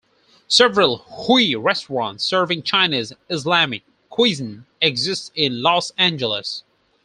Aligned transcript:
Several 0.47 1.05
Hui 1.07 1.53
restaurants 1.53 2.23
serving 2.23 2.63
Chinese 2.63 3.13
Islamic 3.29 3.83
cuisine 4.09 4.65
exist 4.81 5.31
in 5.35 5.61
Los 5.61 5.91
Angeles. 5.91 6.63